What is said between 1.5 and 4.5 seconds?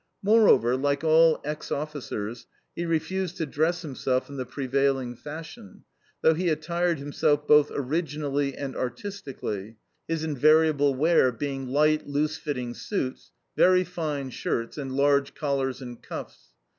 officers, he refused to dress himself in the